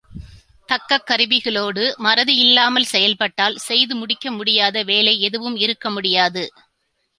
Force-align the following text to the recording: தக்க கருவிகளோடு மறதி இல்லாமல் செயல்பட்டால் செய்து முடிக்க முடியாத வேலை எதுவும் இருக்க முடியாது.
தக்க 0.69 0.97
கருவிகளோடு 1.09 1.83
மறதி 1.97 2.35
இல்லாமல் 2.35 2.83
செயல்பட்டால் 2.83 3.59
செய்து 3.59 3.95
முடிக்க 3.95 4.31
முடியாத 4.31 4.83
வேலை 4.83 5.15
எதுவும் 5.21 5.57
இருக்க 5.57 5.89
முடியாது. 5.89 6.45